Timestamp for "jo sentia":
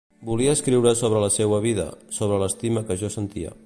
3.05-3.59